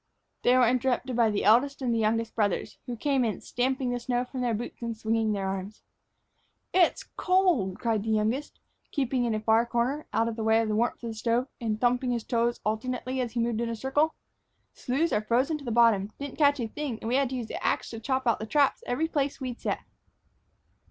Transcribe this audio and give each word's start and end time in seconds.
They 0.41 0.57
were 0.57 0.67
interrupted 0.67 1.15
by 1.15 1.29
the 1.29 1.43
eldest 1.43 1.79
and 1.79 1.93
the 1.93 1.99
youngest 1.99 2.33
brothers, 2.33 2.79
who 2.87 2.95
came 2.97 3.23
in, 3.23 3.39
stamping 3.41 3.91
the 3.91 3.99
snow 3.99 4.25
from 4.25 4.41
their 4.41 4.55
boots 4.55 4.81
and 4.81 4.97
swinging 4.97 5.31
their 5.31 5.45
arms. 5.47 5.83
"Gee! 6.73 6.79
it's 6.79 7.03
cold!" 7.17 7.77
cried 7.79 8.01
the 8.01 8.09
youngest, 8.09 8.59
keeping 8.89 9.25
in 9.25 9.35
a 9.35 9.39
far 9.39 9.63
corner, 9.67 10.07
out 10.11 10.27
of 10.27 10.39
way 10.39 10.59
of 10.59 10.69
the 10.69 10.75
warmth 10.75 11.01
from 11.01 11.09
the 11.09 11.13
stove, 11.15 11.47
and 11.61 11.79
thumping 11.79 12.09
his 12.09 12.23
toes 12.23 12.59
alternately 12.65 13.21
as 13.21 13.33
he 13.33 13.39
moved 13.39 13.61
in 13.61 13.69
a 13.69 13.75
circle. 13.75 14.15
"Sloughs 14.73 15.13
are 15.13 15.21
frozen 15.21 15.59
to 15.59 15.65
the 15.65 15.69
bottom. 15.71 16.11
Didn't 16.17 16.39
catch 16.39 16.59
a 16.59 16.65
thing, 16.67 16.97
and 17.03 17.13
had 17.13 17.29
to 17.29 17.35
use 17.35 17.45
the 17.47 17.63
ax 17.63 17.91
to 17.91 17.99
chop 17.99 18.25
out 18.25 18.39
the 18.39 18.47
traps 18.47 18.81
every 18.87 19.07
place 19.07 19.39
we'd 19.39 19.61
set." 19.61 19.81